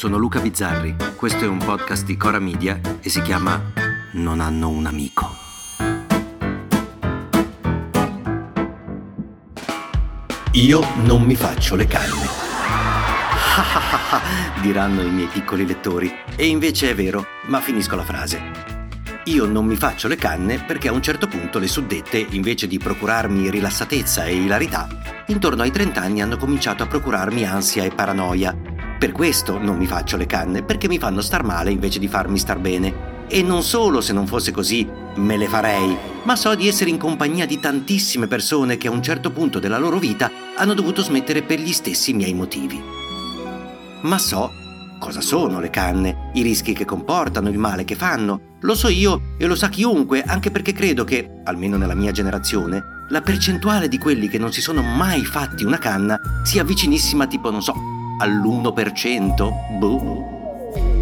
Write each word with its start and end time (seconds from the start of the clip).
Sono 0.00 0.16
Luca 0.16 0.40
Bizzarri, 0.40 0.96
questo 1.14 1.44
è 1.44 1.46
un 1.46 1.58
podcast 1.58 2.06
di 2.06 2.16
Cora 2.16 2.38
Media 2.38 2.80
e 3.02 3.10
si 3.10 3.20
chiama 3.20 3.60
Non 4.12 4.40
hanno 4.40 4.70
un 4.70 4.86
amico. 4.86 5.28
Io 10.52 10.80
non 11.02 11.20
mi 11.20 11.34
faccio 11.34 11.76
le 11.76 11.86
canne. 11.86 12.26
diranno 14.62 15.02
i 15.02 15.10
miei 15.10 15.26
piccoli 15.26 15.66
lettori. 15.66 16.10
E 16.34 16.46
invece 16.46 16.92
è 16.92 16.94
vero, 16.94 17.26
ma 17.48 17.60
finisco 17.60 17.94
la 17.94 18.04
frase. 18.04 18.40
Io 19.24 19.44
non 19.44 19.66
mi 19.66 19.76
faccio 19.76 20.08
le 20.08 20.16
canne 20.16 20.64
perché 20.64 20.88
a 20.88 20.92
un 20.92 21.02
certo 21.02 21.26
punto 21.26 21.58
le 21.58 21.68
suddette, 21.68 22.26
invece 22.30 22.66
di 22.66 22.78
procurarmi 22.78 23.50
rilassatezza 23.50 24.24
e 24.24 24.34
ilarità, 24.34 24.88
intorno 25.26 25.60
ai 25.60 25.70
30 25.70 26.00
anni 26.00 26.22
hanno 26.22 26.38
cominciato 26.38 26.84
a 26.84 26.86
procurarmi 26.86 27.44
ansia 27.44 27.84
e 27.84 27.90
paranoia. 27.90 28.79
Per 29.00 29.12
questo 29.12 29.56
non 29.56 29.78
mi 29.78 29.86
faccio 29.86 30.18
le 30.18 30.26
canne, 30.26 30.62
perché 30.62 30.86
mi 30.86 30.98
fanno 30.98 31.22
star 31.22 31.42
male 31.42 31.70
invece 31.70 31.98
di 31.98 32.06
farmi 32.06 32.38
star 32.38 32.58
bene. 32.58 33.24
E 33.28 33.40
non 33.40 33.62
solo 33.62 34.02
se 34.02 34.12
non 34.12 34.26
fosse 34.26 34.52
così 34.52 34.86
me 35.16 35.38
le 35.38 35.48
farei, 35.48 35.96
ma 36.24 36.36
so 36.36 36.54
di 36.54 36.68
essere 36.68 36.90
in 36.90 36.98
compagnia 36.98 37.46
di 37.46 37.58
tantissime 37.58 38.26
persone 38.26 38.76
che 38.76 38.88
a 38.88 38.90
un 38.90 39.02
certo 39.02 39.30
punto 39.30 39.58
della 39.58 39.78
loro 39.78 39.98
vita 39.98 40.30
hanno 40.54 40.74
dovuto 40.74 41.00
smettere 41.00 41.40
per 41.40 41.60
gli 41.60 41.72
stessi 41.72 42.12
miei 42.12 42.34
motivi. 42.34 42.78
Ma 44.02 44.18
so 44.18 44.50
cosa 44.98 45.22
sono 45.22 45.60
le 45.60 45.70
canne, 45.70 46.30
i 46.34 46.42
rischi 46.42 46.74
che 46.74 46.84
comportano, 46.84 47.48
il 47.48 47.56
male 47.56 47.84
che 47.84 47.94
fanno. 47.94 48.58
Lo 48.60 48.74
so 48.74 48.88
io 48.88 49.34
e 49.38 49.46
lo 49.46 49.54
sa 49.54 49.70
chiunque, 49.70 50.22
anche 50.22 50.50
perché 50.50 50.74
credo 50.74 51.04
che, 51.04 51.40
almeno 51.44 51.78
nella 51.78 51.94
mia 51.94 52.12
generazione, 52.12 52.82
la 53.08 53.22
percentuale 53.22 53.88
di 53.88 53.96
quelli 53.96 54.28
che 54.28 54.36
non 54.36 54.52
si 54.52 54.60
sono 54.60 54.82
mai 54.82 55.24
fatti 55.24 55.64
una 55.64 55.78
canna 55.78 56.20
sia 56.44 56.64
vicinissima 56.64 57.26
tipo, 57.26 57.50
non 57.50 57.62
so, 57.62 57.72
all'1%? 58.20 59.78
Boh. 59.78 60.38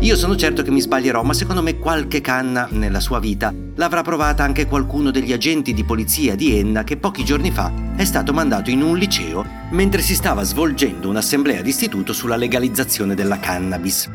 Io 0.00 0.14
sono 0.14 0.36
certo 0.36 0.62
che 0.62 0.70
mi 0.70 0.80
sbaglierò, 0.80 1.22
ma 1.22 1.32
secondo 1.32 1.62
me 1.62 1.78
qualche 1.78 2.20
canna 2.20 2.68
nella 2.70 3.00
sua 3.00 3.18
vita 3.18 3.52
l'avrà 3.76 4.02
provata 4.02 4.44
anche 4.44 4.66
qualcuno 4.66 5.10
degli 5.10 5.32
agenti 5.32 5.72
di 5.72 5.84
polizia 5.84 6.36
di 6.36 6.56
Enna 6.56 6.84
che 6.84 6.98
pochi 6.98 7.24
giorni 7.24 7.50
fa 7.50 7.72
è 7.96 8.04
stato 8.04 8.32
mandato 8.32 8.70
in 8.70 8.82
un 8.82 8.96
liceo 8.96 9.44
mentre 9.70 10.02
si 10.02 10.14
stava 10.14 10.42
svolgendo 10.42 11.08
un'assemblea 11.08 11.62
d'istituto 11.62 12.12
sulla 12.12 12.36
legalizzazione 12.36 13.14
della 13.14 13.40
cannabis. 13.40 14.08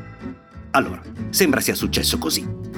Allora, 0.71 1.01
sembra 1.31 1.59
sia 1.59 1.75
successo 1.75 2.17
così. 2.17 2.70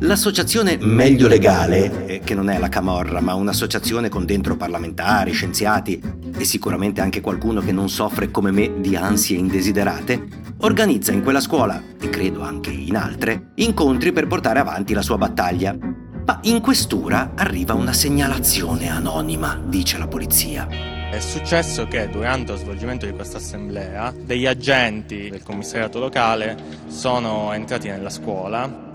L'associazione 0.00 0.78
Meglio 0.80 1.26
Legale, 1.26 2.06
eh, 2.06 2.20
che 2.20 2.36
non 2.36 2.48
è 2.48 2.58
la 2.60 2.68
Camorra, 2.68 3.20
ma 3.20 3.34
un'associazione 3.34 4.08
con 4.08 4.24
dentro 4.24 4.56
parlamentari, 4.56 5.32
scienziati 5.32 6.00
e 6.38 6.44
sicuramente 6.44 7.00
anche 7.00 7.20
qualcuno 7.20 7.60
che 7.60 7.72
non 7.72 7.88
soffre 7.88 8.30
come 8.30 8.52
me 8.52 8.74
di 8.78 8.94
ansie 8.94 9.36
indesiderate, 9.36 10.24
organizza 10.58 11.10
in 11.10 11.24
quella 11.24 11.40
scuola, 11.40 11.82
e 12.00 12.10
credo 12.10 12.42
anche 12.42 12.70
in 12.70 12.94
altre, 12.94 13.50
incontri 13.56 14.12
per 14.12 14.28
portare 14.28 14.60
avanti 14.60 14.94
la 14.94 15.02
sua 15.02 15.18
battaglia. 15.18 15.76
Ma 15.76 16.38
in 16.42 16.60
questura 16.60 17.32
arriva 17.34 17.74
una 17.74 17.92
segnalazione 17.92 18.88
anonima, 18.88 19.60
dice 19.66 19.98
la 19.98 20.06
polizia. 20.06 20.68
È 21.10 21.18
successo 21.18 21.88
che 21.88 22.08
durante 22.08 22.52
lo 22.52 22.58
svolgimento 22.58 23.04
di 23.04 23.12
questa 23.12 23.38
assemblea 23.38 24.14
degli 24.16 24.46
agenti 24.46 25.28
del 25.28 25.42
commissariato 25.42 25.98
locale 25.98 26.56
sono 26.86 27.52
entrati 27.52 27.88
nella 27.88 28.10
scuola 28.10 28.86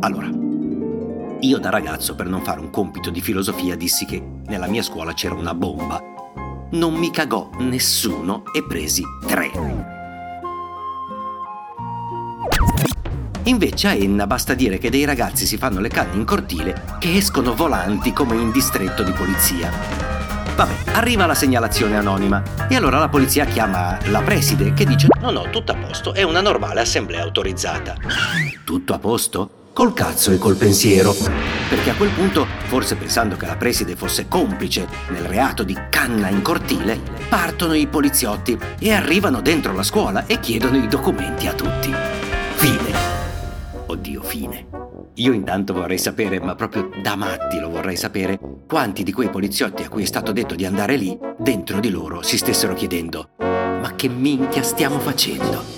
allora, 0.00 0.28
io 1.40 1.58
da 1.58 1.70
ragazzo 1.70 2.14
per 2.14 2.26
non 2.26 2.42
fare 2.42 2.60
un 2.60 2.70
compito 2.70 3.10
di 3.10 3.20
filosofia 3.20 3.76
dissi 3.76 4.04
che 4.04 4.22
nella 4.46 4.66
mia 4.66 4.82
scuola 4.82 5.12
c'era 5.12 5.34
una 5.34 5.54
bomba. 5.54 6.00
Non 6.70 6.94
mi 6.94 7.10
cagò 7.10 7.50
nessuno 7.58 8.44
e 8.52 8.64
presi 8.64 9.02
tre. 9.26 9.50
Invece 13.44 13.88
a 13.88 13.94
Enna 13.94 14.26
basta 14.26 14.54
dire 14.54 14.78
che 14.78 14.90
dei 14.90 15.04
ragazzi 15.04 15.46
si 15.46 15.56
fanno 15.56 15.80
le 15.80 15.88
canne 15.88 16.16
in 16.16 16.24
cortile 16.24 16.82
che 16.98 17.16
escono 17.16 17.54
volanti 17.54 18.12
come 18.12 18.36
in 18.36 18.50
distretto 18.50 19.02
di 19.02 19.12
polizia. 19.12 19.70
Vabbè, 20.54 20.90
arriva 20.92 21.24
la 21.24 21.34
segnalazione 21.34 21.96
anonima 21.96 22.42
e 22.68 22.76
allora 22.76 22.98
la 22.98 23.08
polizia 23.08 23.44
chiama 23.46 23.96
la 24.06 24.20
preside 24.22 24.74
che 24.74 24.84
dice 24.84 25.06
no 25.20 25.30
no, 25.30 25.48
tutto 25.50 25.72
a 25.72 25.76
posto, 25.76 26.12
è 26.12 26.24
una 26.24 26.40
normale 26.40 26.80
assemblea 26.80 27.22
autorizzata. 27.22 27.94
Tutto 28.64 28.92
a 28.92 28.98
posto? 28.98 29.57
Col 29.78 29.94
cazzo 29.94 30.32
e 30.32 30.38
col 30.38 30.56
pensiero. 30.56 31.14
Perché 31.68 31.90
a 31.90 31.94
quel 31.94 32.10
punto, 32.10 32.48
forse 32.66 32.96
pensando 32.96 33.36
che 33.36 33.46
la 33.46 33.54
preside 33.54 33.94
fosse 33.94 34.26
complice 34.26 34.88
nel 35.10 35.22
reato 35.22 35.62
di 35.62 35.78
canna 35.88 36.28
in 36.28 36.42
cortile, 36.42 36.98
partono 37.28 37.74
i 37.74 37.86
poliziotti 37.86 38.58
e 38.80 38.92
arrivano 38.92 39.40
dentro 39.40 39.72
la 39.72 39.84
scuola 39.84 40.26
e 40.26 40.40
chiedono 40.40 40.78
i 40.78 40.88
documenti 40.88 41.46
a 41.46 41.52
tutti. 41.52 41.94
Fine. 42.56 42.92
Oddio, 43.86 44.20
fine. 44.20 44.66
Io 45.14 45.32
intanto 45.32 45.74
vorrei 45.74 45.98
sapere, 45.98 46.40
ma 46.40 46.56
proprio 46.56 46.90
da 47.00 47.14
matti 47.14 47.60
lo 47.60 47.70
vorrei 47.70 47.96
sapere, 47.96 48.36
quanti 48.66 49.04
di 49.04 49.12
quei 49.12 49.30
poliziotti 49.30 49.84
a 49.84 49.88
cui 49.88 50.02
è 50.02 50.06
stato 50.06 50.32
detto 50.32 50.56
di 50.56 50.66
andare 50.66 50.96
lì, 50.96 51.16
dentro 51.38 51.78
di 51.78 51.90
loro 51.90 52.22
si 52.22 52.36
stessero 52.36 52.74
chiedendo, 52.74 53.30
ma 53.38 53.92
che 53.94 54.08
minchia 54.08 54.64
stiamo 54.64 54.98
facendo? 54.98 55.77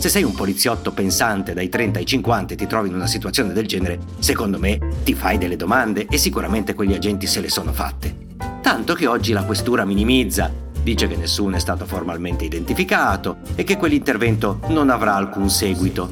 Se 0.00 0.08
sei 0.08 0.22
un 0.22 0.32
poliziotto 0.32 0.92
pensante 0.92 1.52
dai 1.52 1.68
30 1.68 1.98
ai 1.98 2.06
50 2.06 2.54
e 2.54 2.56
ti 2.56 2.66
trovi 2.66 2.88
in 2.88 2.94
una 2.94 3.06
situazione 3.06 3.52
del 3.52 3.66
genere, 3.66 3.98
secondo 4.18 4.58
me 4.58 4.78
ti 5.04 5.12
fai 5.12 5.36
delle 5.36 5.56
domande 5.56 6.06
e 6.08 6.16
sicuramente 6.16 6.72
quegli 6.72 6.94
agenti 6.94 7.26
se 7.26 7.42
le 7.42 7.50
sono 7.50 7.70
fatte. 7.70 8.16
Tanto 8.62 8.94
che 8.94 9.06
oggi 9.06 9.32
la 9.32 9.44
questura 9.44 9.84
minimizza, 9.84 10.50
dice 10.82 11.06
che 11.06 11.16
nessuno 11.16 11.56
è 11.56 11.60
stato 11.60 11.84
formalmente 11.84 12.46
identificato 12.46 13.40
e 13.54 13.62
che 13.62 13.76
quell'intervento 13.76 14.60
non 14.68 14.88
avrà 14.88 15.16
alcun 15.16 15.50
seguito. 15.50 16.08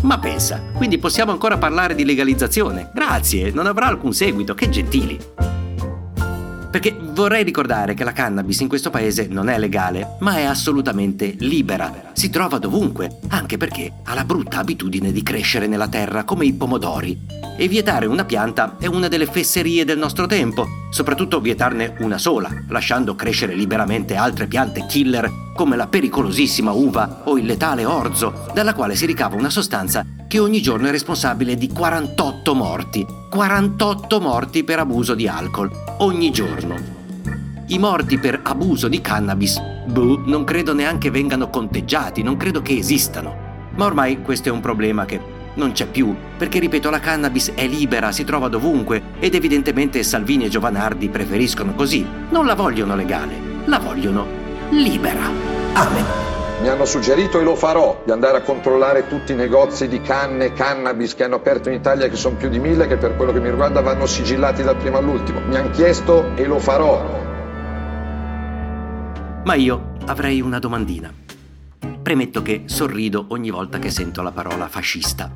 Ma 0.00 0.18
pensa, 0.18 0.60
quindi 0.74 0.98
possiamo 0.98 1.30
ancora 1.30 1.56
parlare 1.56 1.94
di 1.94 2.04
legalizzazione. 2.04 2.90
Grazie, 2.92 3.52
non 3.52 3.68
avrà 3.68 3.86
alcun 3.86 4.12
seguito, 4.12 4.54
che 4.54 4.68
gentili. 4.70 5.47
Perché 6.70 6.94
vorrei 7.00 7.44
ricordare 7.44 7.94
che 7.94 8.04
la 8.04 8.12
cannabis 8.12 8.60
in 8.60 8.68
questo 8.68 8.90
paese 8.90 9.26
non 9.30 9.48
è 9.48 9.58
legale, 9.58 10.16
ma 10.20 10.36
è 10.36 10.44
assolutamente 10.44 11.34
libera. 11.38 12.10
Si 12.12 12.28
trova 12.28 12.58
dovunque, 12.58 13.18
anche 13.28 13.56
perché 13.56 13.90
ha 14.04 14.12
la 14.12 14.24
brutta 14.24 14.58
abitudine 14.58 15.10
di 15.10 15.22
crescere 15.22 15.66
nella 15.66 15.88
terra 15.88 16.24
come 16.24 16.44
i 16.44 16.52
pomodori. 16.52 17.18
E 17.56 17.68
vietare 17.68 18.04
una 18.04 18.24
pianta 18.24 18.76
è 18.78 18.86
una 18.86 19.08
delle 19.08 19.26
fesserie 19.26 19.86
del 19.86 19.98
nostro 19.98 20.26
tempo, 20.26 20.66
soprattutto 20.90 21.40
vietarne 21.40 21.96
una 22.00 22.18
sola, 22.18 22.50
lasciando 22.68 23.14
crescere 23.14 23.54
liberamente 23.54 24.14
altre 24.14 24.46
piante 24.46 24.84
killer 24.86 25.46
come 25.56 25.74
la 25.74 25.88
pericolosissima 25.88 26.70
uva 26.70 27.22
o 27.24 27.36
il 27.36 27.46
letale 27.46 27.84
orzo, 27.84 28.46
dalla 28.54 28.74
quale 28.74 28.94
si 28.94 29.06
ricava 29.06 29.34
una 29.34 29.50
sostanza 29.50 30.06
che 30.28 30.38
ogni 30.38 30.60
giorno 30.60 30.86
è 30.86 30.90
responsabile 30.90 31.56
di 31.56 31.68
48 31.68 32.54
morti. 32.54 33.04
48 33.28 34.20
morti 34.20 34.62
per 34.62 34.78
abuso 34.78 35.14
di 35.14 35.26
alcol, 35.26 35.87
ogni 35.98 36.30
giorno. 36.30 36.76
I 37.66 37.78
morti 37.78 38.18
per 38.18 38.40
abuso 38.42 38.88
di 38.88 39.00
cannabis, 39.00 39.60
boh, 39.86 40.22
non 40.26 40.44
credo 40.44 40.72
neanche 40.72 41.10
vengano 41.10 41.50
conteggiati, 41.50 42.22
non 42.22 42.36
credo 42.36 42.62
che 42.62 42.76
esistano. 42.76 43.46
Ma 43.74 43.84
ormai 43.84 44.22
questo 44.22 44.48
è 44.48 44.52
un 44.52 44.60
problema 44.60 45.04
che 45.04 45.20
non 45.54 45.72
c'è 45.72 45.86
più, 45.86 46.14
perché 46.36 46.60
ripeto, 46.60 46.88
la 46.88 47.00
cannabis 47.00 47.52
è 47.54 47.66
libera, 47.66 48.12
si 48.12 48.24
trova 48.24 48.48
dovunque 48.48 49.02
ed 49.18 49.34
evidentemente 49.34 50.02
Salvini 50.02 50.44
e 50.44 50.48
Giovanardi 50.48 51.08
preferiscono 51.08 51.74
così. 51.74 52.06
Non 52.30 52.46
la 52.46 52.54
vogliono 52.54 52.94
legale, 52.94 53.34
la 53.64 53.78
vogliono 53.78 54.26
libera. 54.70 55.30
Amen. 55.74 56.37
Mi 56.60 56.66
hanno 56.66 56.84
suggerito 56.86 57.38
e 57.38 57.44
lo 57.44 57.54
farò 57.54 58.02
di 58.04 58.10
andare 58.10 58.38
a 58.38 58.42
controllare 58.42 59.06
tutti 59.06 59.30
i 59.30 59.36
negozi 59.36 59.86
di 59.86 60.00
canne 60.00 60.46
e 60.46 60.52
cannabis 60.52 61.14
che 61.14 61.22
hanno 61.22 61.36
aperto 61.36 61.68
in 61.68 61.76
Italia, 61.76 62.08
che 62.08 62.16
sono 62.16 62.34
più 62.34 62.48
di 62.48 62.58
mille, 62.58 62.88
che 62.88 62.96
per 62.96 63.14
quello 63.14 63.32
che 63.32 63.38
mi 63.38 63.48
riguarda 63.48 63.80
vanno 63.80 64.06
sigillati 64.06 64.64
dal 64.64 64.76
primo 64.76 64.98
all'ultimo. 64.98 65.38
Mi 65.40 65.56
hanno 65.56 65.70
chiesto 65.70 66.34
e 66.34 66.44
lo 66.46 66.58
farò. 66.58 67.26
Ma 69.44 69.54
io 69.54 69.92
avrei 70.06 70.40
una 70.40 70.58
domandina. 70.58 71.12
Premetto 72.02 72.42
che 72.42 72.64
sorrido 72.66 73.26
ogni 73.28 73.50
volta 73.50 73.78
che 73.78 73.90
sento 73.90 74.20
la 74.22 74.32
parola 74.32 74.66
fascista. 74.66 75.30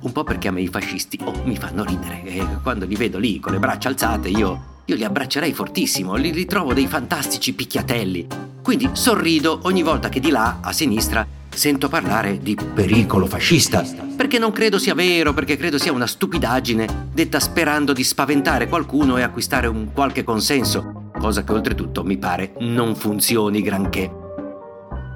Un 0.00 0.12
po' 0.12 0.24
perché 0.24 0.48
a 0.48 0.50
me 0.50 0.60
i 0.60 0.68
fascisti 0.68 1.20
oh, 1.22 1.40
mi 1.44 1.56
fanno 1.56 1.84
ridere 1.84 2.24
e 2.24 2.46
quando 2.62 2.84
li 2.84 2.96
vedo 2.96 3.18
lì 3.18 3.38
con 3.38 3.52
le 3.52 3.58
braccia 3.60 3.88
alzate 3.88 4.28
io 4.28 4.73
io 4.86 4.96
li 4.96 5.04
abbraccerei 5.04 5.52
fortissimo, 5.52 6.14
li 6.14 6.30
ritrovo 6.30 6.74
dei 6.74 6.86
fantastici 6.86 7.54
picchiatelli. 7.54 8.26
Quindi 8.62 8.90
sorrido 8.92 9.60
ogni 9.62 9.82
volta 9.82 10.08
che 10.08 10.20
di 10.20 10.30
là, 10.30 10.58
a 10.60 10.72
sinistra, 10.72 11.26
sento 11.48 11.88
parlare 11.88 12.38
di 12.38 12.54
pericolo 12.74 13.26
fascista, 13.26 13.82
perché 14.16 14.38
non 14.38 14.52
credo 14.52 14.78
sia 14.78 14.94
vero, 14.94 15.32
perché 15.32 15.56
credo 15.56 15.78
sia 15.78 15.92
una 15.92 16.06
stupidaggine 16.06 17.08
detta 17.12 17.40
sperando 17.40 17.92
di 17.92 18.04
spaventare 18.04 18.68
qualcuno 18.68 19.16
e 19.16 19.22
acquistare 19.22 19.68
un 19.68 19.92
qualche 19.92 20.24
consenso, 20.24 21.10
cosa 21.18 21.44
che 21.44 21.52
oltretutto 21.52 22.04
mi 22.04 22.18
pare 22.18 22.52
non 22.58 22.94
funzioni 22.94 23.62
granché. 23.62 24.10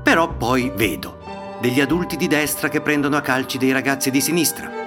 Però 0.02 0.34
poi 0.34 0.72
vedo 0.74 1.18
degli 1.60 1.80
adulti 1.80 2.16
di 2.16 2.28
destra 2.28 2.68
che 2.68 2.80
prendono 2.80 3.16
a 3.16 3.20
calci 3.20 3.58
dei 3.58 3.72
ragazzi 3.72 4.10
di 4.10 4.20
sinistra. 4.20 4.77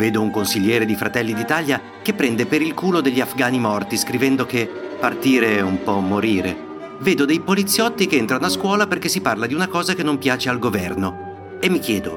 Vedo 0.00 0.22
un 0.22 0.30
consigliere 0.30 0.86
di 0.86 0.94
Fratelli 0.94 1.34
d'Italia 1.34 1.78
che 2.00 2.14
prende 2.14 2.46
per 2.46 2.62
il 2.62 2.72
culo 2.72 3.02
degli 3.02 3.20
afghani 3.20 3.58
morti 3.58 3.98
scrivendo 3.98 4.46
che 4.46 4.66
partire 4.98 5.58
è 5.58 5.60
un 5.60 5.82
po' 5.82 6.00
morire 6.00 6.68
vedo 7.00 7.26
dei 7.26 7.40
poliziotti 7.40 8.06
che 8.06 8.16
entrano 8.16 8.46
a 8.46 8.48
scuola 8.48 8.86
perché 8.86 9.08
si 9.08 9.20
parla 9.20 9.46
di 9.46 9.52
una 9.52 9.68
cosa 9.68 9.94
che 9.94 10.02
non 10.02 10.16
piace 10.16 10.48
al 10.48 10.58
governo. 10.58 11.58
E 11.60 11.68
mi 11.68 11.80
chiedo, 11.80 12.14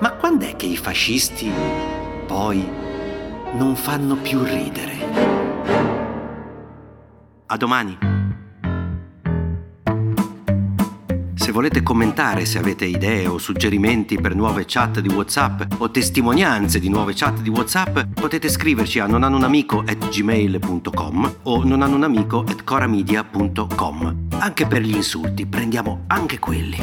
ma 0.00 0.12
quando 0.12 0.44
è 0.44 0.56
che 0.56 0.66
i 0.66 0.76
fascisti 0.76 1.50
poi 2.26 2.68
non 3.54 3.76
fanno 3.76 4.16
più 4.16 4.42
ridere? 4.42 4.94
A 7.46 7.56
domani. 7.56 8.15
Volete 11.56 11.82
commentare, 11.82 12.44
se 12.44 12.58
avete 12.58 12.84
idee 12.84 13.26
o 13.26 13.38
suggerimenti 13.38 14.20
per 14.20 14.34
nuove 14.34 14.66
chat 14.66 15.00
di 15.00 15.08
WhatsApp 15.08 15.62
o 15.78 15.90
testimonianze 15.90 16.78
di 16.78 16.90
nuove 16.90 17.14
chat 17.14 17.40
di 17.40 17.48
WhatsApp, 17.48 17.98
potete 18.12 18.50
scriverci 18.50 18.98
a 18.98 19.06
nonanunamico@gmail.com 19.06 21.36
o 21.44 21.64
nonanunamico@coramedia.com. 21.64 24.16
Anche 24.38 24.66
per 24.66 24.82
gli 24.82 24.94
insulti, 24.94 25.46
prendiamo 25.46 26.02
anche 26.08 26.38
quelli. 26.38 26.76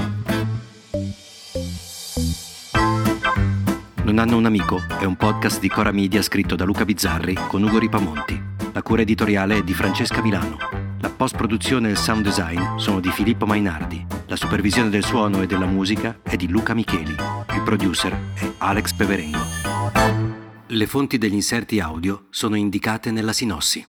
Non 4.06 4.18
hanno 4.18 4.38
un 4.38 4.46
amico 4.46 4.82
è 5.00 5.04
un 5.04 5.16
podcast 5.16 5.60
di 5.60 5.70
Cora 5.70 5.92
Media 5.92 6.24
scritto 6.24 6.56
da 6.56 6.66
Luca 6.66 6.84
Bizzarri 6.84 7.38
con 7.48 7.62
Ugo 7.62 7.78
Ripamonti. 7.78 8.42
La 8.72 8.82
cura 8.82 9.04
editoriale 9.04 9.58
è 9.58 9.62
di 9.62 9.76
Francesca 9.76 10.24
Milano. 10.24 10.73
La 11.24 11.30
post-produzione 11.30 11.88
e 11.88 11.92
il 11.92 11.98
sound 11.98 12.22
design 12.22 12.76
sono 12.76 13.00
di 13.00 13.10
Filippo 13.10 13.46
Mainardi. 13.46 14.06
La 14.26 14.36
supervisione 14.36 14.90
del 14.90 15.06
suono 15.06 15.42
e 15.42 15.46
della 15.46 15.66
musica 15.66 16.20
è 16.22 16.36
di 16.36 16.50
Luca 16.50 16.74
Micheli. 16.74 17.16
Il 17.56 17.62
producer 17.64 18.12
è 18.34 18.52
Alex 18.58 18.92
Peverengo. 18.92 19.40
Le 20.68 20.86
fonti 20.86 21.18
degli 21.18 21.34
inserti 21.34 21.80
audio 21.80 22.26
sono 22.30 22.56
indicate 22.56 23.10
nella 23.12 23.32
sinossi. 23.32 23.82